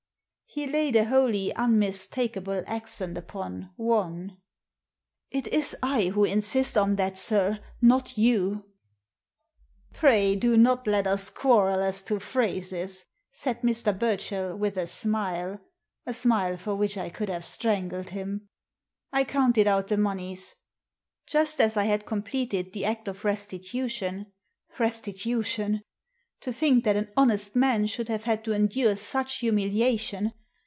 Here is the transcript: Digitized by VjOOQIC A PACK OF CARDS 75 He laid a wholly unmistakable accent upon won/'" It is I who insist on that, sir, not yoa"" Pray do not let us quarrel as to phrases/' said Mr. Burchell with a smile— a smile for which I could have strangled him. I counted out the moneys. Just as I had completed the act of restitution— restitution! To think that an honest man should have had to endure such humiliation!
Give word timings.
Digitized 0.43 0.65
by 0.65 0.69
VjOOQIC 0.69 0.81
A 0.81 0.83
PACK 0.83 0.87
OF 0.87 0.93
CARDS 0.93 1.07
75 1.07 1.07
He 1.07 1.07
laid 1.07 1.07
a 1.07 1.15
wholly 1.15 1.55
unmistakable 1.55 2.63
accent 2.67 3.17
upon 3.17 3.69
won/'" 3.79 4.37
It 5.37 5.47
is 5.47 5.77
I 5.81 6.01
who 6.13 6.25
insist 6.25 6.77
on 6.77 6.95
that, 6.97 7.17
sir, 7.17 7.59
not 7.81 8.05
yoa"" 8.17 8.65
Pray 9.93 10.35
do 10.35 10.57
not 10.57 10.85
let 10.87 11.07
us 11.07 11.29
quarrel 11.29 11.79
as 11.79 12.03
to 12.03 12.15
phrases/' 12.15 13.05
said 13.31 13.61
Mr. 13.61 13.97
Burchell 13.97 14.57
with 14.57 14.75
a 14.75 14.87
smile— 14.87 15.61
a 16.05 16.13
smile 16.13 16.57
for 16.57 16.75
which 16.75 16.97
I 16.97 17.07
could 17.09 17.29
have 17.29 17.45
strangled 17.45 18.09
him. 18.09 18.49
I 19.13 19.23
counted 19.23 19.67
out 19.67 19.87
the 19.87 19.95
moneys. 19.95 20.55
Just 21.27 21.61
as 21.61 21.77
I 21.77 21.85
had 21.85 22.05
completed 22.05 22.73
the 22.73 22.83
act 22.83 23.07
of 23.07 23.23
restitution— 23.23 24.33
restitution! 24.79 25.81
To 26.41 26.51
think 26.51 26.83
that 26.83 26.97
an 26.97 27.07
honest 27.15 27.55
man 27.55 27.85
should 27.85 28.09
have 28.09 28.25
had 28.25 28.43
to 28.43 28.51
endure 28.53 28.97
such 28.97 29.37
humiliation! 29.37 30.33